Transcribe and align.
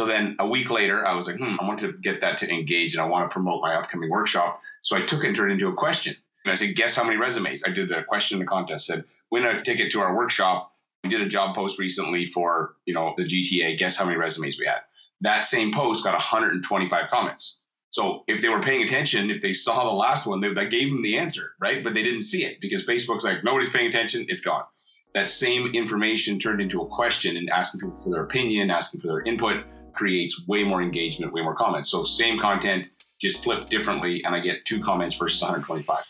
So 0.00 0.06
then 0.06 0.34
a 0.38 0.46
week 0.46 0.70
later, 0.70 1.06
I 1.06 1.14
was 1.14 1.26
like, 1.26 1.36
hmm, 1.36 1.56
I 1.60 1.66
want 1.66 1.78
to 1.80 1.92
get 1.92 2.22
that 2.22 2.38
to 2.38 2.50
engage 2.50 2.94
and 2.94 3.02
I 3.02 3.04
want 3.04 3.28
to 3.28 3.30
promote 3.30 3.60
my 3.60 3.74
upcoming 3.74 4.08
workshop. 4.08 4.62
So 4.80 4.96
I 4.96 5.02
took 5.02 5.24
it 5.24 5.26
and 5.26 5.36
turned 5.36 5.50
it 5.50 5.56
into 5.56 5.68
a 5.68 5.74
question. 5.74 6.16
And 6.42 6.50
I 6.50 6.54
said, 6.54 6.74
guess 6.74 6.96
how 6.96 7.04
many 7.04 7.18
resumes? 7.18 7.62
I 7.66 7.70
did 7.70 7.92
a 7.92 8.02
question 8.02 8.36
in 8.36 8.40
the 8.40 8.46
contest, 8.46 8.86
said, 8.86 9.04
win 9.30 9.44
a 9.44 9.60
ticket 9.60 9.92
to 9.92 10.00
our 10.00 10.16
workshop. 10.16 10.72
We 11.04 11.10
did 11.10 11.20
a 11.20 11.28
job 11.28 11.54
post 11.54 11.78
recently 11.78 12.24
for, 12.24 12.76
you 12.86 12.94
know, 12.94 13.12
the 13.18 13.26
GTA. 13.26 13.76
Guess 13.76 13.98
how 13.98 14.06
many 14.06 14.16
resumes 14.16 14.58
we 14.58 14.64
had? 14.64 14.80
That 15.20 15.44
same 15.44 15.70
post 15.70 16.02
got 16.02 16.14
125 16.14 17.10
comments. 17.10 17.58
So 17.90 18.24
if 18.26 18.40
they 18.40 18.48
were 18.48 18.62
paying 18.62 18.82
attention, 18.82 19.30
if 19.30 19.42
they 19.42 19.52
saw 19.52 19.84
the 19.84 19.94
last 19.94 20.26
one, 20.26 20.40
they, 20.40 20.50
that 20.50 20.70
gave 20.70 20.90
them 20.90 21.02
the 21.02 21.18
answer, 21.18 21.52
right? 21.60 21.84
But 21.84 21.92
they 21.92 22.02
didn't 22.02 22.22
see 22.22 22.46
it 22.46 22.58
because 22.62 22.86
Facebook's 22.86 23.24
like, 23.24 23.44
nobody's 23.44 23.68
paying 23.68 23.88
attention, 23.88 24.24
it's 24.30 24.40
gone. 24.40 24.64
That 25.12 25.28
same 25.28 25.74
information 25.74 26.38
turned 26.38 26.60
into 26.60 26.82
a 26.82 26.86
question 26.86 27.36
and 27.36 27.50
asking 27.50 27.80
people 27.80 27.96
for 27.96 28.10
their 28.10 28.22
opinion, 28.22 28.70
asking 28.70 29.00
for 29.00 29.08
their 29.08 29.22
input 29.22 29.64
creates 29.92 30.46
way 30.46 30.62
more 30.62 30.80
engagement, 30.80 31.32
way 31.32 31.42
more 31.42 31.54
comments. 31.54 31.90
So 31.90 32.04
same 32.04 32.38
content, 32.38 32.90
just 33.20 33.42
flipped 33.42 33.70
differently, 33.70 34.22
and 34.24 34.36
I 34.36 34.38
get 34.38 34.64
two 34.64 34.80
comments 34.80 35.16
versus 35.16 35.42
125. 35.42 36.04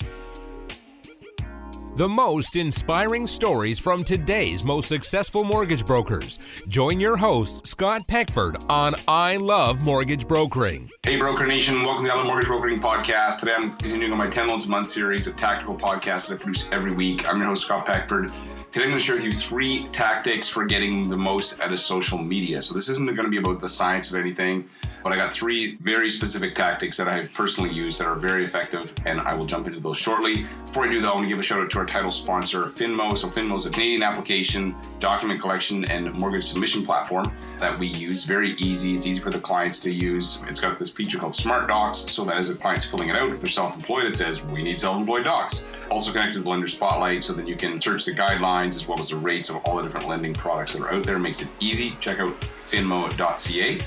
The 1.96 2.08
most 2.08 2.56
inspiring 2.56 3.27
stories 3.27 3.78
from 3.78 4.05
today's 4.05 4.64
most 4.64 4.88
successful 4.88 5.44
mortgage 5.44 5.84
brokers. 5.84 6.62
Join 6.69 7.00
your 7.00 7.16
host, 7.16 7.66
Scott 7.66 8.06
Peckford, 8.06 8.56
on 8.69 8.94
I 9.08 9.38
Love 9.38 9.82
Mortgage 9.82 10.28
Brokering. 10.28 10.91
Hey, 11.02 11.16
Broker 11.16 11.46
Nation, 11.46 11.82
welcome 11.84 12.05
to 12.05 12.08
the 12.08 12.14
I 12.14 12.19
Love 12.19 12.27
Mortgage 12.27 12.48
Brokering 12.48 12.78
Podcast. 12.78 13.41
Today 13.41 13.55
I'm 13.55 13.77
continuing 13.77 14.12
on 14.12 14.19
my 14.19 14.28
10 14.28 14.48
Loans 14.48 14.66
a 14.66 14.69
Month 14.69 14.88
series 14.88 15.27
of 15.27 15.36
tactical 15.36 15.74
podcasts 15.74 16.28
that 16.28 16.34
I 16.34 16.42
produce 16.42 16.69
every 16.70 16.94
week. 16.94 17.28
I'm 17.28 17.38
your 17.38 17.46
host, 17.46 17.64
Scott 17.64 17.86
Peckford. 17.86 18.30
Today 18.73 18.84
I'm 18.84 18.91
going 18.91 19.01
to 19.01 19.05
share 19.05 19.16
with 19.16 19.24
you 19.24 19.33
three 19.33 19.88
tactics 19.88 20.48
for 20.48 20.65
getting 20.65 21.09
the 21.09 21.16
most 21.16 21.59
out 21.59 21.73
of 21.73 21.80
social 21.80 22.19
media. 22.19 22.62
So 22.62 22.73
this 22.73 22.88
isn't 22.88 23.05
going 23.05 23.24
to 23.24 23.28
be 23.28 23.38
about 23.38 23.59
the 23.59 23.69
science 23.69 24.12
of 24.12 24.20
anything, 24.20 24.70
but 25.02 25.12
I 25.12 25.16
got 25.16 25.32
three 25.32 25.77
very 25.77 26.10
specific 26.10 26.54
tactics 26.54 26.96
that 26.96 27.08
I 27.08 27.16
have 27.16 27.32
personally 27.32 27.72
used 27.72 28.00
that 28.00 28.06
are 28.06 28.16
very 28.16 28.44
effective, 28.44 28.94
and 29.06 29.20
I 29.20 29.34
will 29.34 29.47
jump 29.47 29.66
into 29.66 29.80
those 29.80 29.98
shortly. 29.98 30.47
Before 30.66 30.84
I 30.84 30.91
do 30.91 31.00
that, 31.00 31.11
I 31.11 31.14
want 31.14 31.25
to 31.25 31.28
give 31.28 31.41
a 31.41 31.42
shout 31.42 31.61
out 31.61 31.70
to 31.70 31.78
our 31.78 31.86
title 31.86 32.12
sponsor, 32.12 32.64
Finmo. 32.64 33.16
So 33.16 33.28
Finmo 33.28 33.56
is 33.56 33.66
a 33.66 33.70
Canadian 33.70 34.02
application, 34.02 34.77
document 34.98 35.41
collection, 35.41 35.84
and 35.91 36.12
mortgage 36.14 36.44
submission 36.44 36.84
platform 36.84 37.33
that 37.58 37.78
we 37.78 37.88
use. 37.88 38.25
Very 38.25 38.52
easy. 38.52 38.94
It's 38.94 39.06
easy 39.06 39.20
for 39.20 39.30
the 39.30 39.41
clients 39.41 39.80
to 39.80 39.92
use. 39.92 40.44
It's 40.48 40.60
got 40.60 40.78
this 40.78 40.91
feature 40.91 41.19
called 41.19 41.34
Smart 41.34 41.69
Docs, 41.69 42.10
so 42.10 42.25
that 42.25 42.36
as 42.36 42.48
the 42.48 42.55
client's 42.55 42.84
filling 42.84 43.08
it 43.08 43.16
out, 43.16 43.30
if 43.30 43.41
they're 43.41 43.48
self-employed, 43.50 44.05
it 44.05 44.16
says 44.16 44.42
we 44.44 44.62
need 44.62 44.78
self-employed 44.78 45.25
docs. 45.25 45.66
Also 45.91 46.12
connected 46.12 46.44
to 46.44 46.48
Lender 46.48 46.69
Spotlight, 46.69 47.22
so 47.22 47.32
then 47.32 47.47
you 47.47 47.56
can 47.56 47.80
search 47.80 48.05
the 48.05 48.12
guidelines 48.12 48.77
as 48.77 48.86
well 48.86 48.98
as 48.98 49.10
the 49.10 49.16
rates 49.16 49.50
of 49.50 49.56
all 49.64 49.77
the 49.77 49.82
different 49.82 50.08
lending 50.08 50.34
products 50.34 50.72
that 50.72 50.82
are 50.82 50.92
out 50.92 51.05
there. 51.05 51.16
It 51.16 51.20
makes 51.20 51.42
it 51.42 51.48
easy. 51.58 51.97
Check 52.00 52.20
out 52.20 52.32
finmo.ca. 52.41 53.78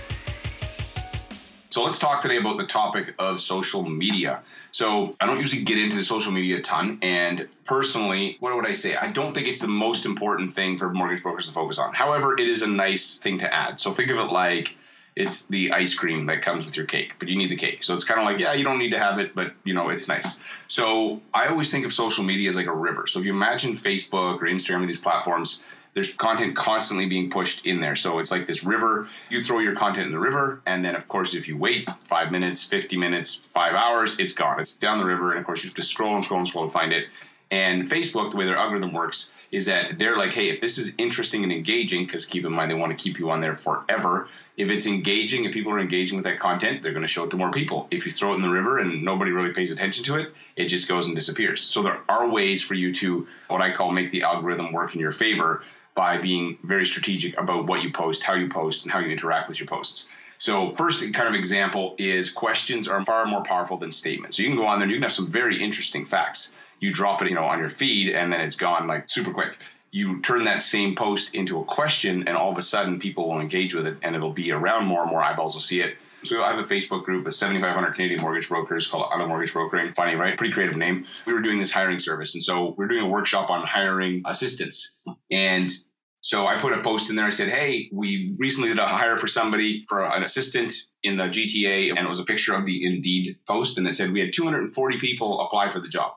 So 1.74 1.84
let's 1.84 1.98
talk 1.98 2.22
today 2.22 2.38
about 2.38 2.60
the 2.60 2.68
topic 2.68 3.16
of 3.18 3.40
social 3.40 3.82
media. 3.82 4.42
So 4.72 5.16
I 5.20 5.26
don't 5.26 5.40
usually 5.40 5.64
get 5.64 5.80
into 5.80 6.04
social 6.04 6.32
media 6.32 6.60
a 6.60 6.62
ton, 6.62 7.00
and 7.02 7.48
personally, 7.66 8.38
what 8.42 8.56
would 8.56 8.68
I 8.68 8.74
say? 8.74 8.96
I 8.96 9.10
don't 9.10 9.34
think 9.34 9.48
it's 9.48 9.60
the 9.60 9.68
most 9.68 10.06
important 10.06 10.54
thing 10.54 10.78
for 10.78 10.94
mortgage 10.94 11.24
brokers 11.24 11.48
to 11.48 11.52
focus 11.52 11.80
on. 11.80 11.96
However, 11.96 12.40
it 12.40 12.48
is 12.48 12.62
a 12.62 12.68
nice 12.68 13.18
thing 13.18 13.40
to 13.40 13.52
add. 13.52 13.82
So 13.82 13.92
think 13.92 14.12
of 14.12 14.18
it 14.18 14.32
like 14.32 14.78
it's 15.16 15.46
the 15.48 15.72
ice 15.72 15.94
cream 15.94 16.26
that 16.26 16.42
comes 16.42 16.66
with 16.66 16.76
your 16.76 16.86
cake, 16.86 17.14
but 17.20 17.28
you 17.28 17.38
need 17.38 17.52
the 17.52 17.56
cake. 17.56 17.84
So 17.84 17.94
it's 17.94 18.04
kind 18.04 18.20
of 18.20 18.26
like, 18.26 18.40
yeah, 18.40 18.54
you 18.54 18.64
don't 18.64 18.80
need 18.80 18.92
to 18.92 19.00
have 19.00 19.20
it, 19.20 19.36
but 19.36 19.54
you 19.64 19.74
know, 19.74 19.90
it's 19.90 20.08
nice. 20.08 20.40
So 20.70 21.22
I 21.36 21.50
always 21.50 21.70
think 21.70 21.86
of 21.86 21.94
social 21.94 22.24
media 22.24 22.50
as 22.50 22.56
like 22.56 22.66
a 22.66 22.74
river. 22.74 23.06
So 23.06 23.20
if 23.20 23.28
you 23.28 23.32
imagine 23.32 23.74
Facebook 23.74 24.42
or 24.42 24.46
Instagram 24.46 24.82
or 24.82 24.88
these 24.88 25.00
platforms, 25.00 25.64
there's 25.94 26.14
content 26.14 26.56
constantly 26.56 27.06
being 27.06 27.30
pushed 27.30 27.66
in 27.66 27.80
there. 27.80 27.96
So 27.96 28.18
it's 28.18 28.32
like 28.32 28.48
this 28.48 28.64
river. 28.64 29.08
You 29.30 29.44
throw 29.44 29.60
your 29.60 29.76
content 29.76 30.08
in 30.08 30.12
the 30.12 30.20
river, 30.20 30.62
and 30.66 30.84
then 30.84 30.96
of 30.96 31.08
course, 31.08 31.36
if 31.36 31.48
you 31.48 31.58
wait 31.58 31.90
five 32.02 32.32
minutes, 32.32 32.64
50 32.64 32.98
minutes, 32.98 33.36
five 33.36 33.74
hours, 33.74 34.20
it's 34.20 34.34
gone. 34.34 34.60
It's 34.60 34.76
down 34.76 34.98
the 34.98 35.06
river, 35.06 35.32
and 35.32 35.40
of 35.40 35.46
course, 35.46 35.64
you 35.64 35.70
have 35.70 35.76
to 35.76 35.84
scroll 35.84 36.16
and 36.16 36.26
scroll 36.26 36.40
and 36.40 36.50
scroll 36.50 36.66
to 36.66 36.72
find 36.72 36.92
it. 36.92 37.06
And 37.54 37.88
Facebook, 37.88 38.32
the 38.32 38.38
way 38.38 38.46
their 38.46 38.58
algorithm 38.58 38.94
works, 38.94 39.32
is 39.52 39.68
that 39.68 40.00
they're 40.00 40.18
like, 40.18 40.34
hey, 40.34 40.50
if 40.50 40.60
this 40.60 40.80
is 40.80 40.96
interesting 40.98 41.44
and 41.44 41.52
engaging, 41.52 42.04
because 42.04 42.26
keep 42.26 42.46
in 42.46 42.52
mind 42.52 42.72
they 42.72 42.76
want 42.76 42.98
to 42.98 43.02
keep 43.02 43.20
you 43.20 43.30
on 43.30 43.42
there 43.42 43.56
forever. 43.56 44.28
If 44.58 44.72
it's 44.72 44.88
engaging, 44.88 45.46
if 45.46 45.54
people 45.54 45.72
are 45.72 45.80
engaging 45.80 46.16
with 46.16 46.26
that 46.26 46.40
content, 46.40 46.82
they're 46.82 46.94
going 46.94 47.04
to 47.04 47.08
show 47.08 47.26
it 47.26 47.30
to 47.30 47.38
more 47.38 47.52
people. 47.52 47.88
If 47.92 48.08
you 48.08 48.12
throw 48.12 48.34
it 48.34 48.38
in 48.38 48.42
the 48.42 48.50
river 48.50 48.80
and 48.80 49.04
nobody 49.04 49.30
really 49.30 49.54
pays 49.54 49.70
attention 49.70 50.04
to 50.06 50.16
it, 50.16 50.34
it 50.56 50.66
just 50.66 50.90
goes 50.90 51.06
and 51.06 51.16
disappears. 51.16 51.62
So 51.62 51.84
there 51.84 52.00
are 52.10 52.28
ways 52.28 52.64
for 52.64 52.74
you 52.74 52.92
to, 52.96 53.28
what 53.50 53.62
I 53.62 53.72
call, 53.72 53.92
make 53.92 54.10
the 54.10 54.24
algorithm 54.24 54.74
work 54.74 54.96
in 54.96 55.00
your 55.00 55.12
favor 55.12 55.62
by 55.94 56.18
being 56.18 56.58
very 56.64 56.88
strategic 56.88 57.40
about 57.40 57.68
what 57.68 57.84
you 57.84 57.92
post, 57.92 58.24
how 58.24 58.34
you 58.34 58.50
post, 58.50 58.84
and 58.84 58.92
how 58.92 58.98
you 58.98 59.12
interact 59.12 59.48
with 59.48 59.60
your 59.60 59.68
posts. 59.68 60.10
So, 60.40 60.74
first 60.74 61.02
kind 61.14 61.30
of 61.30 61.36
example 61.36 61.96
is 62.00 62.32
questions 62.32 62.88
are 62.88 63.06
far 63.06 63.28
more 63.28 63.44
powerful 63.44 63.78
than 63.78 63.92
statements. 63.92 64.38
So 64.38 64.44
you 64.44 64.50
can 64.50 64.58
go 64.58 64.66
on 64.66 64.80
there 64.80 64.86
and 64.86 64.92
you 64.92 64.98
can 64.98 65.04
have 65.04 65.14
some 65.14 65.30
very 65.30 65.62
interesting 65.62 66.04
facts. 66.04 66.58
You 66.84 66.92
drop 66.92 67.22
it, 67.22 67.30
you 67.30 67.36
know, 67.36 67.46
on 67.46 67.60
your 67.60 67.70
feed, 67.70 68.14
and 68.14 68.34
then 68.34 68.42
it's 68.42 68.58
gone 68.58 68.88
like 68.88 69.10
super 69.10 69.32
quick. 69.32 69.58
You 69.92 70.20
turn 70.22 70.44
that 70.44 70.62
same 70.62 70.96
post 70.96 71.34
into 71.34 71.58
a 71.62 71.64
question, 71.64 72.28
and 72.28 72.36
all 72.36 72.52
of 72.52 72.58
a 72.58 72.62
sudden, 72.62 73.00
people 73.00 73.30
will 73.30 73.40
engage 73.40 73.74
with 73.74 73.88
it, 73.88 74.00
and 74.02 74.18
it'll 74.18 74.34
be 74.34 74.52
around 74.52 74.86
more 74.88 75.02
and 75.02 75.10
more 75.10 75.24
eyeballs 75.24 75.54
will 75.54 75.62
see 75.62 75.80
it. 75.80 75.96
So 76.26 76.44
I 76.44 76.50
have 76.54 76.60
a 76.60 76.68
Facebook 76.68 77.06
group 77.06 77.26
of 77.26 77.34
7,500 77.34 77.94
Canadian 77.94 78.20
mortgage 78.20 78.50
brokers 78.50 78.86
called 78.86 79.10
I 79.14 79.18
Love 79.18 79.30
Mortgage 79.30 79.54
Brokering. 79.54 79.94
Funny, 79.94 80.16
right? 80.16 80.38
Pretty 80.38 80.54
creative 80.54 80.76
name. 80.76 81.06
We 81.26 81.32
were 81.32 81.40
doing 81.40 81.58
this 81.58 81.72
hiring 81.72 82.00
service, 82.00 82.36
and 82.36 82.44
so 82.44 82.76
we 82.78 82.84
are 82.84 82.90
doing 82.90 83.06
a 83.06 83.08
workshop 83.08 83.50
on 83.50 83.66
hiring 83.66 84.22
assistants. 84.26 84.98
And 85.32 85.72
so 86.20 86.48
I 86.48 86.58
put 86.58 86.74
a 86.74 86.82
post 86.82 87.10
in 87.10 87.16
there. 87.16 87.28
I 87.28 87.30
said, 87.30 87.48
"Hey, 87.48 87.90
we 87.94 88.36
recently 88.38 88.68
did 88.68 88.80
a 88.80 88.88
hire 88.88 89.18
for 89.18 89.28
somebody 89.28 89.86
for 89.88 90.04
an 90.04 90.22
assistant 90.22 90.74
in 91.02 91.16
the 91.16 91.30
GTA, 91.30 91.92
and 91.92 92.00
it 92.00 92.10
was 92.10 92.20
a 92.20 92.26
picture 92.26 92.54
of 92.54 92.66
the 92.66 92.86
Indeed 92.86 93.38
post, 93.48 93.78
and 93.78 93.88
it 93.88 93.96
said 93.96 94.12
we 94.12 94.20
had 94.20 94.34
240 94.34 94.98
people 94.98 95.40
apply 95.40 95.70
for 95.70 95.80
the 95.80 95.88
job. 95.88 96.16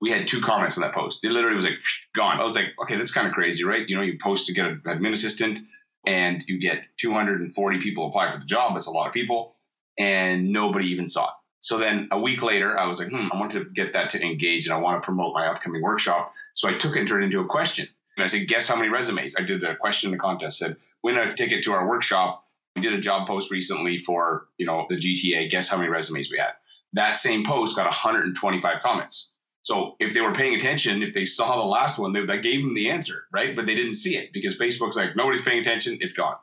We 0.00 0.10
had 0.10 0.28
two 0.28 0.40
comments 0.40 0.76
on 0.76 0.82
that 0.82 0.94
post. 0.94 1.24
It 1.24 1.30
literally 1.30 1.56
was 1.56 1.64
like 1.64 1.78
gone. 2.14 2.40
I 2.40 2.44
was 2.44 2.54
like, 2.54 2.74
okay, 2.82 2.96
that's 2.96 3.12
kind 3.12 3.26
of 3.26 3.32
crazy, 3.32 3.64
right? 3.64 3.88
You 3.88 3.96
know, 3.96 4.02
you 4.02 4.18
post 4.20 4.46
to 4.46 4.52
get 4.54 4.66
an 4.66 4.82
admin 4.86 5.12
assistant, 5.12 5.60
and 6.06 6.44
you 6.46 6.58
get 6.58 6.84
240 6.98 7.78
people 7.78 8.06
apply 8.08 8.30
for 8.30 8.38
the 8.38 8.46
job. 8.46 8.74
That's 8.74 8.86
a 8.86 8.90
lot 8.90 9.06
of 9.06 9.12
people, 9.12 9.54
and 9.98 10.52
nobody 10.52 10.86
even 10.86 11.08
saw 11.08 11.24
it. 11.24 11.34
So 11.60 11.78
then 11.78 12.08
a 12.12 12.20
week 12.20 12.42
later, 12.42 12.78
I 12.78 12.86
was 12.86 13.00
like, 13.00 13.08
hmm, 13.08 13.28
I 13.32 13.38
want 13.40 13.52
to 13.52 13.64
get 13.64 13.92
that 13.94 14.10
to 14.10 14.22
engage, 14.22 14.66
and 14.66 14.74
I 14.74 14.78
want 14.78 15.02
to 15.02 15.04
promote 15.04 15.34
my 15.34 15.46
upcoming 15.46 15.82
workshop. 15.82 16.32
So 16.54 16.68
I 16.68 16.74
took 16.74 16.94
it 16.94 17.00
and 17.00 17.08
turned 17.08 17.24
it 17.24 17.26
into 17.26 17.40
a 17.40 17.46
question. 17.46 17.88
And 18.16 18.24
I 18.24 18.26
said, 18.28 18.48
guess 18.48 18.68
how 18.68 18.76
many 18.76 18.88
resumes? 18.88 19.34
I 19.38 19.42
did 19.42 19.62
a 19.62 19.76
question 19.76 20.08
in 20.08 20.12
the 20.12 20.18
contest, 20.18 20.58
said, 20.58 20.76
win 21.02 21.18
a 21.18 21.32
ticket 21.34 21.62
to 21.64 21.72
our 21.72 21.86
workshop. 21.86 22.44
We 22.74 22.82
did 22.82 22.92
a 22.92 23.00
job 23.00 23.26
post 23.26 23.50
recently 23.50 23.98
for, 23.98 24.46
you 24.58 24.66
know, 24.66 24.86
the 24.88 24.96
GTA. 24.96 25.50
Guess 25.50 25.68
how 25.68 25.76
many 25.76 25.88
resumes 25.88 26.30
we 26.30 26.38
had? 26.38 26.52
That 26.92 27.18
same 27.18 27.44
post 27.44 27.76
got 27.76 27.86
125 27.86 28.82
comments. 28.82 29.32
So 29.66 29.96
if 29.98 30.14
they 30.14 30.20
were 30.20 30.32
paying 30.32 30.54
attention, 30.54 31.02
if 31.02 31.12
they 31.12 31.24
saw 31.24 31.56
the 31.56 31.66
last 31.66 31.98
one, 31.98 32.12
they, 32.12 32.24
that 32.24 32.44
gave 32.44 32.62
them 32.62 32.74
the 32.74 32.88
answer, 32.88 33.24
right? 33.32 33.56
But 33.56 33.66
they 33.66 33.74
didn't 33.74 33.94
see 33.94 34.16
it 34.16 34.32
because 34.32 34.56
Facebook's 34.56 34.94
like, 34.94 35.16
nobody's 35.16 35.42
paying 35.42 35.58
attention, 35.58 35.98
it's 36.00 36.14
gone. 36.14 36.36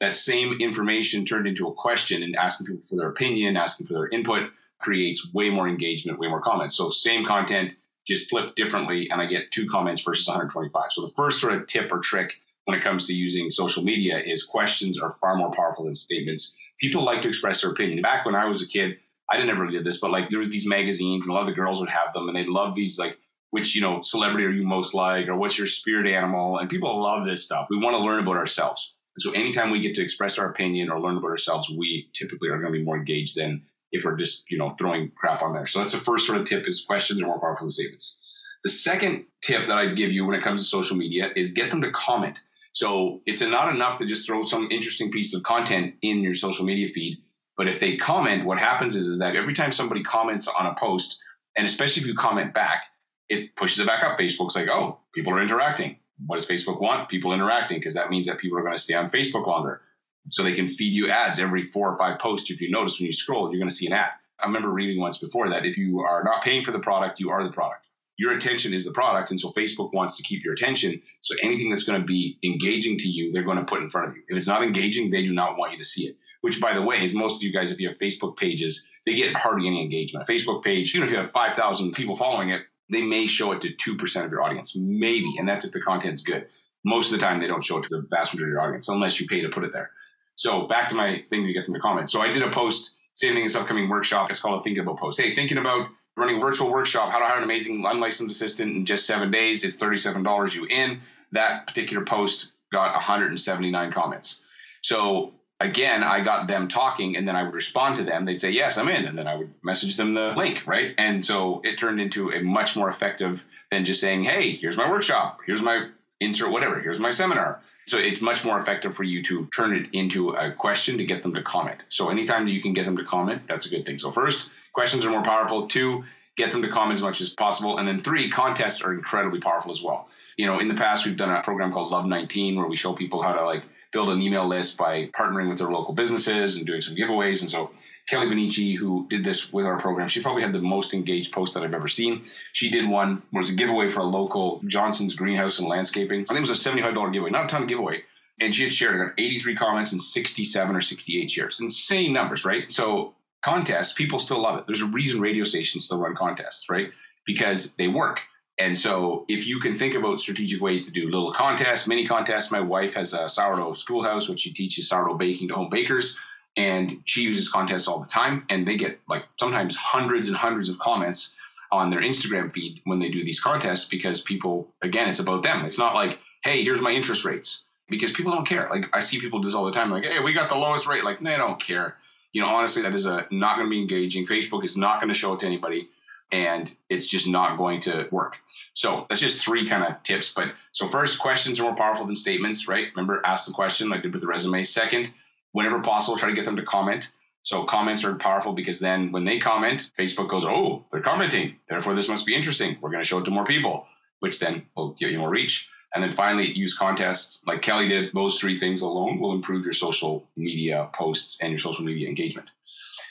That 0.00 0.14
same 0.14 0.54
information 0.60 1.26
turned 1.26 1.46
into 1.46 1.68
a 1.68 1.74
question 1.74 2.22
and 2.22 2.34
asking 2.34 2.68
people 2.68 2.82
for 2.82 2.96
their 2.96 3.10
opinion, 3.10 3.58
asking 3.58 3.86
for 3.86 3.92
their 3.92 4.08
input 4.08 4.52
creates 4.78 5.30
way 5.34 5.50
more 5.50 5.68
engagement, 5.68 6.18
way 6.18 6.28
more 6.28 6.40
comments. 6.40 6.74
So 6.74 6.88
same 6.88 7.22
content, 7.22 7.76
just 8.06 8.30
flipped 8.30 8.56
differently, 8.56 9.10
and 9.10 9.20
I 9.20 9.26
get 9.26 9.50
two 9.50 9.66
comments 9.66 10.00
versus 10.00 10.26
125. 10.26 10.84
So 10.90 11.02
the 11.02 11.12
first 11.14 11.38
sort 11.38 11.52
of 11.52 11.66
tip 11.66 11.92
or 11.92 11.98
trick 11.98 12.40
when 12.64 12.78
it 12.78 12.82
comes 12.82 13.06
to 13.08 13.12
using 13.12 13.50
social 13.50 13.84
media 13.84 14.22
is 14.24 14.42
questions 14.42 14.98
are 14.98 15.10
far 15.10 15.36
more 15.36 15.52
powerful 15.52 15.84
than 15.84 15.94
statements. 15.94 16.56
People 16.78 17.04
like 17.04 17.20
to 17.20 17.28
express 17.28 17.60
their 17.60 17.72
opinion. 17.72 18.00
Back 18.00 18.24
when 18.24 18.34
I 18.34 18.46
was 18.46 18.62
a 18.62 18.66
kid, 18.66 18.96
I 19.30 19.42
never 19.44 19.62
really 19.62 19.78
did 19.78 19.86
this, 19.86 20.00
but 20.00 20.10
like 20.10 20.28
there 20.28 20.38
was 20.38 20.50
these 20.50 20.66
magazines, 20.66 21.26
and 21.26 21.30
a 21.30 21.34
lot 21.34 21.42
of 21.42 21.46
the 21.46 21.54
girls 21.54 21.80
would 21.80 21.88
have 21.88 22.12
them, 22.12 22.28
and 22.28 22.36
they 22.36 22.44
love 22.44 22.74
these 22.74 22.98
like 22.98 23.18
which 23.50 23.74
you 23.74 23.80
know 23.80 24.00
celebrity 24.02 24.44
are 24.44 24.50
you 24.50 24.64
most 24.64 24.94
like, 24.94 25.28
or 25.28 25.36
what's 25.36 25.58
your 25.58 25.66
spirit 25.66 26.06
animal, 26.06 26.58
and 26.58 26.68
people 26.68 27.00
love 27.00 27.24
this 27.24 27.44
stuff. 27.44 27.68
We 27.70 27.78
want 27.78 27.94
to 27.94 28.02
learn 28.02 28.20
about 28.20 28.36
ourselves. 28.36 28.96
And 29.16 29.22
so 29.22 29.32
anytime 29.32 29.70
we 29.70 29.80
get 29.80 29.94
to 29.96 30.02
express 30.02 30.38
our 30.38 30.48
opinion 30.48 30.90
or 30.90 31.00
learn 31.00 31.16
about 31.16 31.30
ourselves, 31.30 31.70
we 31.70 32.08
typically 32.14 32.48
are 32.48 32.60
going 32.60 32.72
to 32.72 32.78
be 32.78 32.84
more 32.84 32.96
engaged 32.96 33.36
than 33.36 33.62
if 33.92 34.04
we're 34.04 34.16
just 34.16 34.50
you 34.50 34.58
know 34.58 34.70
throwing 34.70 35.10
crap 35.16 35.42
on 35.42 35.52
there. 35.52 35.66
So 35.66 35.78
that's 35.78 35.92
the 35.92 35.98
first 35.98 36.26
sort 36.26 36.40
of 36.40 36.46
tip: 36.46 36.66
is 36.66 36.84
questions 36.84 37.22
are 37.22 37.26
more 37.26 37.40
powerful 37.40 37.66
than 37.66 37.70
statements. 37.70 38.16
The 38.62 38.70
second 38.70 39.24
tip 39.42 39.68
that 39.68 39.78
I'd 39.78 39.96
give 39.96 40.12
you 40.12 40.26
when 40.26 40.38
it 40.38 40.42
comes 40.42 40.60
to 40.60 40.66
social 40.66 40.96
media 40.96 41.30
is 41.34 41.52
get 41.52 41.70
them 41.70 41.80
to 41.82 41.90
comment. 41.90 42.42
So 42.72 43.20
it's 43.26 43.40
not 43.40 43.74
enough 43.74 43.98
to 43.98 44.06
just 44.06 44.26
throw 44.26 44.44
some 44.44 44.68
interesting 44.70 45.10
piece 45.10 45.34
of 45.34 45.42
content 45.42 45.94
in 46.02 46.22
your 46.22 46.34
social 46.34 46.64
media 46.64 46.88
feed. 46.88 47.18
But 47.60 47.68
if 47.68 47.78
they 47.78 47.98
comment, 47.98 48.46
what 48.46 48.58
happens 48.58 48.96
is, 48.96 49.06
is 49.06 49.18
that 49.18 49.36
every 49.36 49.52
time 49.52 49.70
somebody 49.70 50.02
comments 50.02 50.48
on 50.48 50.64
a 50.64 50.74
post, 50.74 51.22
and 51.54 51.66
especially 51.66 52.00
if 52.00 52.08
you 52.08 52.14
comment 52.14 52.54
back, 52.54 52.86
it 53.28 53.54
pushes 53.54 53.80
it 53.80 53.86
back 53.86 54.02
up. 54.02 54.18
Facebook's 54.18 54.56
like, 54.56 54.70
oh, 54.70 55.00
people 55.14 55.34
are 55.34 55.42
interacting. 55.42 55.98
What 56.24 56.38
does 56.38 56.48
Facebook 56.48 56.80
want? 56.80 57.10
People 57.10 57.34
interacting 57.34 57.76
because 57.76 57.92
that 57.92 58.08
means 58.08 58.26
that 58.28 58.38
people 58.38 58.56
are 58.56 58.62
going 58.62 58.72
to 58.72 58.78
stay 58.78 58.94
on 58.94 59.10
Facebook 59.10 59.46
longer. 59.46 59.82
So 60.24 60.42
they 60.42 60.54
can 60.54 60.68
feed 60.68 60.96
you 60.96 61.10
ads 61.10 61.38
every 61.38 61.60
four 61.60 61.90
or 61.90 61.94
five 61.98 62.18
posts. 62.18 62.50
If 62.50 62.62
you 62.62 62.70
notice 62.70 62.98
when 62.98 63.08
you 63.08 63.12
scroll, 63.12 63.50
you're 63.50 63.60
going 63.60 63.68
to 63.68 63.74
see 63.74 63.88
an 63.88 63.92
ad. 63.92 64.12
I 64.42 64.46
remember 64.46 64.70
reading 64.70 64.98
once 64.98 65.18
before 65.18 65.50
that 65.50 65.66
if 65.66 65.76
you 65.76 66.00
are 66.00 66.24
not 66.24 66.42
paying 66.42 66.64
for 66.64 66.70
the 66.70 66.78
product, 66.78 67.20
you 67.20 67.28
are 67.28 67.44
the 67.44 67.52
product 67.52 67.90
your 68.20 68.34
attention 68.34 68.74
is 68.74 68.84
the 68.84 68.92
product. 68.92 69.30
And 69.30 69.40
so 69.40 69.48
Facebook 69.48 69.94
wants 69.94 70.18
to 70.18 70.22
keep 70.22 70.44
your 70.44 70.52
attention. 70.52 71.00
So 71.22 71.34
anything 71.42 71.70
that's 71.70 71.84
going 71.84 71.98
to 71.98 72.06
be 72.06 72.38
engaging 72.44 72.98
to 72.98 73.08
you, 73.08 73.32
they're 73.32 73.42
going 73.42 73.58
to 73.58 73.64
put 73.64 73.80
in 73.80 73.88
front 73.88 74.10
of 74.10 74.16
you. 74.16 74.22
If 74.28 74.36
it's 74.36 74.46
not 74.46 74.62
engaging, 74.62 75.08
they 75.08 75.24
do 75.24 75.32
not 75.32 75.56
want 75.56 75.72
you 75.72 75.78
to 75.78 75.84
see 75.84 76.06
it. 76.06 76.18
Which 76.40 76.60
by 76.60 76.72
the 76.74 76.82
way 76.82 77.02
is 77.02 77.14
most 77.14 77.36
of 77.36 77.42
you 77.42 77.52
guys, 77.52 77.70
if 77.70 77.80
you 77.80 77.88
have 77.88 77.98
Facebook 77.98 78.36
pages, 78.36 78.88
they 79.06 79.14
get 79.14 79.36
hardly 79.36 79.66
any 79.66 79.82
engagement. 79.82 80.28
A 80.28 80.32
Facebook 80.32 80.62
page, 80.62 80.94
even 80.94 81.06
if 81.06 81.12
you 81.12 81.18
have 81.18 81.30
5,000 81.30 81.92
people 81.92 82.16
following 82.16 82.50
it, 82.50 82.62
they 82.90 83.02
may 83.02 83.26
show 83.26 83.52
it 83.52 83.60
to 83.60 83.68
2% 83.68 84.24
of 84.24 84.30
your 84.30 84.42
audience, 84.42 84.74
maybe. 84.76 85.36
And 85.38 85.48
that's 85.48 85.64
if 85.64 85.72
the 85.72 85.80
content's 85.80 86.22
good. 86.22 86.46
Most 86.84 87.12
of 87.12 87.20
the 87.20 87.24
time, 87.24 87.40
they 87.40 87.46
don't 87.46 87.62
show 87.62 87.78
it 87.78 87.82
to 87.84 87.88
the 87.88 88.06
vast 88.10 88.34
majority 88.34 88.52
of 88.52 88.56
your 88.56 88.62
audience 88.62 88.88
unless 88.88 89.20
you 89.20 89.26
pay 89.26 89.40
to 89.42 89.48
put 89.48 89.64
it 89.64 89.72
there. 89.72 89.90
So 90.34 90.66
back 90.66 90.88
to 90.88 90.94
my 90.94 91.22
thing 91.28 91.46
to 91.46 91.52
get 91.52 91.66
them 91.66 91.74
to 91.74 91.80
comment. 91.80 92.10
So 92.10 92.20
I 92.20 92.32
did 92.32 92.42
a 92.42 92.50
post, 92.50 92.98
same 93.14 93.34
thing 93.34 93.44
this 93.44 93.54
upcoming 93.54 93.88
workshop. 93.88 94.30
It's 94.30 94.40
called 94.40 94.58
a 94.58 94.62
thinking 94.62 94.82
about 94.82 94.98
post. 94.98 95.20
Hey, 95.20 95.32
thinking 95.32 95.58
about 95.58 95.88
running 96.16 96.38
a 96.38 96.40
virtual 96.40 96.70
workshop, 96.70 97.10
how 97.10 97.18
to 97.18 97.26
hire 97.26 97.38
an 97.38 97.44
amazing 97.44 97.84
unlicensed 97.86 98.34
assistant 98.34 98.74
in 98.74 98.86
just 98.86 99.06
seven 99.06 99.30
days. 99.30 99.64
It's 99.64 99.76
$37 99.76 100.54
you 100.54 100.66
in. 100.66 101.00
That 101.32 101.66
particular 101.66 102.04
post 102.04 102.52
got 102.72 102.94
179 102.94 103.92
comments. 103.92 104.42
So 104.82 105.34
again, 105.60 106.02
I 106.02 106.20
got 106.20 106.46
them 106.46 106.68
talking 106.68 107.16
and 107.16 107.28
then 107.28 107.36
I 107.36 107.42
would 107.42 107.54
respond 107.54 107.96
to 107.96 108.02
them. 108.02 108.24
They'd 108.24 108.40
say, 108.40 108.50
Yes, 108.50 108.78
I'm 108.78 108.88
in. 108.88 109.06
And 109.06 109.16
then 109.16 109.28
I 109.28 109.36
would 109.36 109.52
message 109.62 109.96
them 109.96 110.14
the 110.14 110.32
link, 110.36 110.66
right? 110.66 110.94
And 110.98 111.24
so 111.24 111.60
it 111.62 111.78
turned 111.78 112.00
into 112.00 112.30
a 112.30 112.42
much 112.42 112.76
more 112.76 112.88
effective 112.88 113.46
than 113.70 113.84
just 113.84 114.00
saying, 114.00 114.24
Hey, 114.24 114.52
here's 114.52 114.76
my 114.76 114.90
workshop, 114.90 115.40
here's 115.46 115.62
my 115.62 115.88
insert, 116.20 116.50
whatever, 116.50 116.80
here's 116.80 116.98
my 116.98 117.10
seminar. 117.10 117.60
So 117.86 117.98
it's 117.98 118.20
much 118.20 118.44
more 118.44 118.58
effective 118.58 118.94
for 118.94 119.02
you 119.02 119.22
to 119.24 119.46
turn 119.46 119.74
it 119.74 119.88
into 119.92 120.30
a 120.30 120.52
question 120.52 120.96
to 120.98 121.04
get 121.04 121.22
them 121.22 121.34
to 121.34 121.42
comment. 121.42 121.84
So 121.88 122.08
anytime 122.08 122.46
you 122.46 122.62
can 122.62 122.72
get 122.72 122.84
them 122.84 122.96
to 122.96 123.04
comment, 123.04 123.42
that's 123.48 123.66
a 123.66 123.68
good 123.68 123.84
thing. 123.84 123.98
So 123.98 124.10
first, 124.10 124.50
questions 124.72 125.04
are 125.04 125.10
more 125.10 125.22
powerful. 125.22 125.66
Two, 125.66 126.04
get 126.36 126.52
them 126.52 126.62
to 126.62 126.68
comment 126.68 126.98
as 126.98 127.02
much 127.02 127.20
as 127.20 127.30
possible. 127.30 127.78
And 127.78 127.88
then 127.88 128.00
three, 128.00 128.30
contests 128.30 128.80
are 128.80 128.92
incredibly 128.92 129.40
powerful 129.40 129.72
as 129.72 129.82
well. 129.82 130.08
You 130.36 130.46
know, 130.46 130.60
in 130.60 130.68
the 130.68 130.74
past, 130.74 131.04
we've 131.04 131.16
done 131.16 131.30
a 131.30 131.42
program 131.42 131.72
called 131.72 131.90
Love 131.90 132.06
19 132.06 132.56
where 132.56 132.68
we 132.68 132.76
show 132.76 132.92
people 132.92 133.22
how 133.22 133.32
to 133.32 133.44
like 133.44 133.64
build 133.92 134.10
an 134.10 134.22
email 134.22 134.46
list 134.46 134.76
by 134.78 135.06
partnering 135.08 135.48
with 135.48 135.58
their 135.58 135.70
local 135.70 135.94
businesses 135.94 136.56
and 136.56 136.66
doing 136.66 136.80
some 136.80 136.94
giveaways. 136.94 137.40
And 137.40 137.50
so 137.50 137.70
Kelly 138.08 138.26
Benici, 138.26 138.76
who 138.76 139.06
did 139.08 139.24
this 139.24 139.52
with 139.52 139.66
our 139.66 139.78
program, 139.78 140.08
she 140.08 140.22
probably 140.22 140.42
had 140.42 140.52
the 140.52 140.60
most 140.60 140.94
engaged 140.94 141.32
post 141.32 141.54
that 141.54 141.62
I've 141.62 141.74
ever 141.74 141.88
seen. 141.88 142.24
She 142.52 142.70
did 142.70 142.88
one 142.88 143.22
where 143.30 143.40
it 143.40 143.44
was 143.44 143.50
a 143.50 143.54
giveaway 143.54 143.88
for 143.88 144.00
a 144.00 144.04
local 144.04 144.60
Johnson's 144.66 145.14
greenhouse 145.14 145.58
and 145.58 145.68
landscaping. 145.68 146.22
I 146.22 146.34
think 146.34 146.46
it 146.46 146.50
was 146.50 146.66
a 146.66 146.70
$75 146.70 147.12
giveaway, 147.12 147.30
not 147.30 147.46
a 147.46 147.48
ton 147.48 147.62
of 147.62 147.68
giveaway. 147.68 148.02
And 148.40 148.54
she 148.54 148.64
had 148.64 148.72
shared, 148.72 148.94
I 148.94 149.04
got 149.04 149.14
83 149.18 149.54
comments 149.54 149.92
and 149.92 150.00
67 150.00 150.74
or 150.74 150.80
68 150.80 151.30
shares. 151.30 151.60
Insane 151.60 152.12
numbers, 152.12 152.44
right? 152.44 152.70
So 152.72 153.14
contests, 153.42 153.92
people 153.92 154.18
still 154.18 154.42
love 154.42 154.58
it. 154.58 154.66
There's 154.66 154.82
a 154.82 154.86
reason 154.86 155.20
radio 155.20 155.44
stations 155.44 155.84
still 155.84 156.00
run 156.00 156.14
contests, 156.14 156.70
right? 156.70 156.90
Because 157.26 157.74
they 157.74 157.86
work. 157.86 158.20
And 158.60 158.76
so 158.76 159.24
if 159.26 159.46
you 159.46 159.58
can 159.58 159.74
think 159.74 159.94
about 159.94 160.20
strategic 160.20 160.60
ways 160.60 160.84
to 160.84 160.92
do 160.92 161.06
little 161.06 161.32
contests, 161.32 161.88
mini 161.88 162.06
contests, 162.06 162.52
my 162.52 162.60
wife 162.60 162.94
has 162.94 163.14
a 163.14 163.26
sourdough 163.26 163.72
schoolhouse, 163.72 164.28
which 164.28 164.40
she 164.40 164.52
teaches 164.52 164.86
sourdough 164.86 165.16
baking 165.16 165.48
to 165.48 165.54
home 165.54 165.70
bakers. 165.70 166.20
And 166.58 167.00
she 167.06 167.22
uses 167.22 167.48
contests 167.48 167.88
all 167.88 168.00
the 168.00 168.08
time. 168.08 168.44
And 168.50 168.68
they 168.68 168.76
get 168.76 169.00
like 169.08 169.24
sometimes 169.38 169.76
hundreds 169.76 170.28
and 170.28 170.36
hundreds 170.36 170.68
of 170.68 170.78
comments 170.78 171.36
on 171.72 171.88
their 171.88 172.02
Instagram 172.02 172.52
feed 172.52 172.82
when 172.84 172.98
they 172.98 173.08
do 173.08 173.24
these 173.24 173.40
contests 173.40 173.88
because 173.88 174.20
people, 174.20 174.68
again, 174.82 175.08
it's 175.08 175.20
about 175.20 175.42
them. 175.42 175.64
It's 175.64 175.78
not 175.78 175.94
like, 175.94 176.18
hey, 176.44 176.62
here's 176.62 176.82
my 176.82 176.90
interest 176.90 177.24
rates. 177.24 177.64
Because 177.88 178.12
people 178.12 178.30
don't 178.30 178.46
care. 178.46 178.68
Like 178.70 178.84
I 178.92 179.00
see 179.00 179.20
people 179.20 179.40
do 179.40 179.48
this 179.48 179.54
all 179.54 179.64
the 179.64 179.72
time, 179.72 179.90
like, 179.90 180.04
hey, 180.04 180.20
we 180.20 180.34
got 180.34 180.50
the 180.50 180.54
lowest 180.54 180.86
rate. 180.86 181.02
Like, 181.02 181.20
they 181.20 181.36
don't 181.36 181.58
care 181.58 181.96
you 182.32 182.40
know, 182.40 182.48
honestly, 182.48 182.82
that 182.82 182.94
is 182.94 183.06
a 183.06 183.26
not 183.30 183.56
going 183.56 183.66
to 183.66 183.70
be 183.70 183.80
engaging. 183.80 184.26
Facebook 184.26 184.64
is 184.64 184.76
not 184.76 185.00
going 185.00 185.08
to 185.08 185.18
show 185.18 185.34
it 185.34 185.40
to 185.40 185.46
anybody, 185.46 185.88
and 186.32 186.74
it's 186.88 187.08
just 187.08 187.28
not 187.28 187.58
going 187.58 187.80
to 187.82 188.08
work. 188.10 188.38
So 188.74 189.06
that's 189.08 189.20
just 189.20 189.44
three 189.44 189.68
kind 189.68 189.84
of 189.84 190.02
tips. 190.02 190.32
But 190.32 190.54
so 190.72 190.86
first, 190.86 191.18
questions 191.18 191.58
are 191.58 191.64
more 191.64 191.76
powerful 191.76 192.06
than 192.06 192.14
statements, 192.14 192.68
right? 192.68 192.88
Remember, 192.94 193.20
ask 193.24 193.46
the 193.46 193.52
question 193.52 193.88
like 193.88 194.02
did 194.02 194.12
with 194.12 194.22
the 194.22 194.28
resume. 194.28 194.62
Second, 194.64 195.12
whenever 195.52 195.80
possible, 195.80 196.16
try 196.16 196.28
to 196.28 196.34
get 196.34 196.44
them 196.44 196.56
to 196.56 196.62
comment. 196.62 197.12
So 197.42 197.64
comments 197.64 198.04
are 198.04 198.14
powerful 198.14 198.52
because 198.52 198.80
then 198.80 199.12
when 199.12 199.24
they 199.24 199.38
comment, 199.38 199.90
Facebook 199.98 200.28
goes, 200.28 200.44
"Oh, 200.44 200.84
they're 200.92 201.00
commenting. 201.00 201.56
Therefore, 201.68 201.94
this 201.94 202.08
must 202.08 202.26
be 202.26 202.34
interesting. 202.34 202.76
We're 202.80 202.90
going 202.90 203.02
to 203.02 203.08
show 203.08 203.18
it 203.18 203.24
to 203.24 203.30
more 203.30 203.46
people," 203.46 203.86
which 204.20 204.38
then 204.38 204.66
will 204.76 204.92
give 204.92 205.10
you 205.10 205.18
more 205.18 205.30
reach. 205.30 205.70
And 205.94 206.04
then 206.04 206.12
finally, 206.12 206.52
use 206.52 206.76
contests 206.76 207.44
like 207.46 207.62
Kelly 207.62 207.88
did. 207.88 208.12
Those 208.14 208.38
three 208.38 208.58
things 208.58 208.80
alone 208.82 209.18
will 209.18 209.32
improve 209.32 209.64
your 209.64 209.72
social 209.72 210.28
media 210.36 210.88
posts 210.94 211.40
and 211.40 211.50
your 211.50 211.58
social 211.58 211.84
media 211.84 212.08
engagement. 212.08 212.48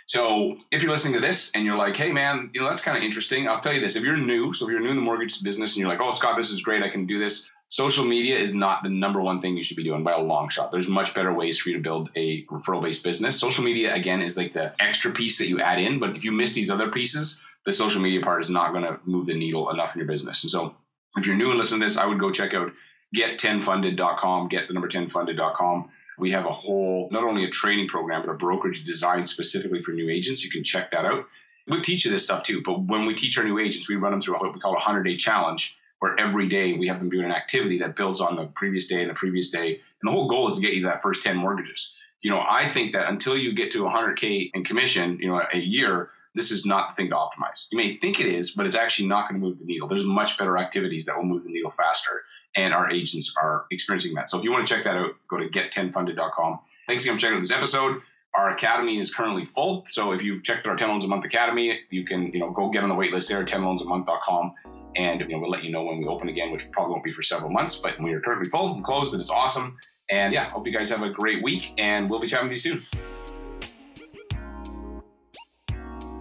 So 0.10 0.58
if 0.72 0.82
you're 0.82 0.92
listening 0.92 1.14
to 1.14 1.20
this 1.20 1.52
and 1.54 1.64
you're 1.64 1.78
like, 1.78 1.96
hey 1.96 2.12
man, 2.12 2.50
you 2.52 2.60
know, 2.60 2.68
that's 2.68 2.82
kind 2.82 2.98
of 2.98 3.04
interesting. 3.04 3.48
I'll 3.48 3.60
tell 3.60 3.74
you 3.74 3.80
this. 3.80 3.96
If 3.96 4.04
you're 4.04 4.18
new, 4.18 4.54
so 4.54 4.66
if 4.66 4.72
you're 4.72 4.80
new 4.80 4.90
in 4.90 4.96
the 4.96 5.04
mortgage 5.04 5.44
business 5.44 5.76
and 5.76 5.82
you're 5.82 5.88
like, 5.88 6.02
oh 6.02 6.10
Scott, 6.10 6.36
this 6.36 6.50
is 6.50 6.64
great, 6.64 6.82
I 6.82 6.90
can 6.90 7.06
do 7.06 7.20
this. 7.20 7.48
Social 7.68 8.04
media 8.04 8.36
is 8.36 8.56
not 8.56 8.82
the 8.82 8.90
number 8.90 9.22
one 9.22 9.40
thing 9.40 9.56
you 9.56 9.62
should 9.62 9.78
be 9.78 9.84
doing 9.84 10.04
by 10.04 10.14
a 10.14 10.20
long 10.20 10.50
shot. 10.50 10.72
There's 10.72 10.88
much 10.88 11.14
better 11.14 11.32
ways 11.32 11.60
for 11.60 11.70
you 11.70 11.76
to 11.76 11.82
build 11.84 12.10
a 12.16 12.44
referral 12.46 12.82
based 12.82 13.04
business. 13.04 13.40
Social 13.40 13.64
media, 13.64 13.94
again, 13.94 14.24
is 14.24 14.36
like 14.36 14.54
the 14.54 14.74
extra 14.82 15.12
piece 15.12 15.38
that 15.38 15.48
you 15.48 15.62
add 15.62 15.80
in. 15.80 16.00
But 16.00 16.16
if 16.16 16.26
you 16.26 16.32
miss 16.32 16.54
these 16.54 16.72
other 16.72 16.90
pieces, 16.90 17.40
the 17.66 17.72
social 17.72 18.02
media 18.02 18.22
part 18.22 18.42
is 18.42 18.50
not 18.50 18.72
going 18.72 18.86
to 18.86 19.00
move 19.06 19.28
the 19.28 19.36
needle 19.36 19.70
enough 19.70 19.94
in 19.94 20.00
your 20.00 20.08
business. 20.08 20.44
And 20.44 20.50
so 20.50 20.74
if 21.18 21.28
you're 21.28 21.36
new 21.36 21.50
and 21.50 21.60
listening 21.60 21.82
to 21.82 21.86
this, 21.86 21.98
I 21.98 22.08
would 22.08 22.20
go 22.20 22.32
check 22.32 22.56
out 22.56 22.72
get10funded.com, 23.16 24.48
get 24.48 24.68
the 24.68 24.74
number 24.74 24.90
10funded.com. 24.90 25.90
We 26.20 26.32
have 26.32 26.46
a 26.46 26.52
whole, 26.52 27.10
not 27.12 27.24
only 27.24 27.46
a 27.46 27.50
training 27.50 27.88
program, 27.88 28.22
but 28.26 28.32
a 28.32 28.36
brokerage 28.36 28.84
designed 28.84 29.30
specifically 29.30 29.82
for 29.82 29.92
new 29.92 30.10
agents. 30.10 30.44
You 30.44 30.52
can 30.52 30.64
check 30.64 30.92
that 30.92 31.06
out. 31.06 31.26
We'll 31.68 31.82
teach 31.82 32.06
you 32.06 32.12
this 32.12 32.24
stuff 32.24 32.44
too, 32.44 32.62
but 32.64 32.82
when 32.88 33.06
we 33.06 33.14
teach 33.14 33.38
our 33.38 33.44
new 33.44 33.60
agents, 33.60 33.88
we 33.88 33.96
run 33.96 34.12
them 34.12 34.22
through 34.22 34.34
what 34.40 34.54
we 34.54 34.60
call 34.60 34.72
a 34.72 34.76
100 34.76 35.04
day 35.04 35.16
challenge, 35.16 35.78
where 36.00 36.20
every 36.20 36.48
day 36.48 36.74
we 36.74 36.88
have 36.88 37.00
them 37.00 37.10
doing 37.10 37.26
an 37.26 37.32
activity 37.32 37.78
that 37.80 37.96
builds 37.96 38.20
on 38.20 38.36
the 38.36 38.46
previous 38.48 38.88
day 38.88 39.02
and 39.02 39.10
the 39.10 39.16
previous 39.16 39.52
day. 39.52 39.80
And 40.02 40.08
the 40.08 40.12
whole 40.12 40.28
goal 40.28 40.48
is 40.48 40.56
to 40.56 40.62
get 40.62 40.74
you 40.74 40.84
that 40.84 41.02
first 41.02 41.24
10 41.24 41.38
mortgages. 41.38 41.96
You 42.22 42.32
know, 42.32 42.44
I 42.50 42.68
think 42.70 42.94
that 42.94 43.08
until 43.08 43.38
you 43.38 43.54
get 43.54 43.72
to 43.74 43.84
100K 43.84 44.52
in 44.54 44.64
commission, 44.64 45.20
you 45.22 45.28
know, 45.28 45.42
a 45.54 45.60
year, 45.60 46.10
this 46.36 46.52
is 46.52 46.66
not 46.66 46.90
the 46.90 46.96
thing 46.96 47.10
to 47.10 47.16
optimize. 47.16 47.68
You 47.72 47.78
may 47.78 47.96
think 47.96 48.20
it 48.20 48.28
is, 48.28 48.52
but 48.52 48.66
it's 48.66 48.76
actually 48.76 49.08
not 49.08 49.30
going 49.30 49.40
to 49.40 49.48
move 49.48 49.60
the 49.60 49.66
needle. 49.66 49.88
There's 49.88 50.06
much 50.06 50.38
better 50.38 50.58
activities 50.58 51.06
that 51.06 51.18
will 51.18 51.24
move 51.24 51.44
the 51.44 51.52
needle 51.52 51.72
faster 51.72 52.24
and 52.56 52.74
our 52.74 52.90
agents 52.90 53.34
are 53.42 53.66
experiencing 53.72 54.14
that. 54.16 54.30
So 54.30 54.38
if 54.38 54.44
you 54.44 54.52
want 54.52 54.68
to 54.68 54.74
check 54.74 54.84
that 54.84 54.96
out, 54.96 55.12
go 55.28 55.38
to 55.38 55.48
get10funded.com. 55.48 56.60
Thanks 56.88 57.04
again 57.04 57.16
for 57.16 57.22
checking 57.22 57.38
out 57.38 57.42
this 57.42 57.52
episode. 57.52 58.02
Our 58.36 58.52
academy 58.52 59.00
is 59.00 59.14
currently 59.14 59.46
full. 59.46 59.86
So 59.90 60.12
if 60.12 60.24
you've 60.24 60.44
checked 60.44 60.68
our 60.68 60.76
10 60.76 60.88
loans 60.88 61.04
a 61.04 61.08
month 61.08 61.26
academy, 61.26 61.80
you 61.90 62.06
can, 62.06 62.32
you 62.32 62.40
know, 62.40 62.52
go 62.52 62.70
get 62.70 62.84
on 62.84 62.90
the 62.90 62.96
wait 62.96 63.12
list 63.12 63.30
there, 63.30 63.44
10loansamonth.com. 63.44 64.54
And 64.96 65.22
you 65.22 65.28
know, 65.28 65.40
we'll 65.40 65.52
let 65.52 65.64
you 65.64 65.72
know 65.72 65.84
when 65.84 66.00
we 66.00 66.06
open 66.06 66.30
again, 66.30 66.52
which 66.52 66.72
probably 66.72 66.94
won't 66.94 67.04
be 67.04 67.12
for 67.12 67.22
several 67.22 67.52
months, 67.52 67.76
but 67.76 68.00
we 68.02 68.12
are 68.14 68.20
currently 68.20 68.50
full 68.50 68.74
and 68.74 68.84
closed, 68.84 69.14
and 69.14 69.22
it's 69.22 69.30
awesome. 69.30 69.78
And 70.10 70.34
yeah, 70.34 70.50
hope 70.50 70.66
you 70.66 70.74
guys 70.74 70.90
have 70.90 71.04
a 71.04 71.10
great 71.10 71.44
week, 71.44 71.74
and 71.78 72.10
we'll 72.10 72.20
be 72.20 72.28
chatting 72.28 72.50
with 72.50 72.54
you 72.54 72.58
soon. 72.58 72.86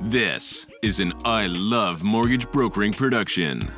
This 0.00 0.66
is 0.82 1.00
an 1.00 1.12
I 1.24 1.46
Love 1.46 2.04
Mortgage 2.04 2.50
Brokering 2.50 2.92
production. 2.92 3.68